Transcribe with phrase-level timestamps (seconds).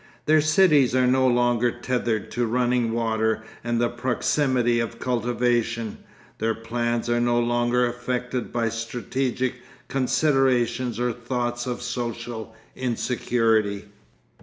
[0.25, 5.99] Their cities are no longer tethered to running water and the proximity of cultivation,
[6.39, 13.89] their plans are no longer affected by strategic considerations or thoughts of social insecurity.